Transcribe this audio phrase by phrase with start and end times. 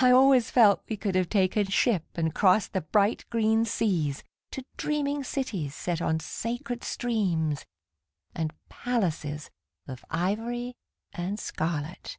[0.00, 4.64] I always felt we could have taken ship And crossed the bright green seas To
[4.76, 7.64] dreaming cities set on sacred streams
[8.34, 9.50] And palaces
[9.86, 10.74] Of ivory
[11.12, 12.18] and scarlet.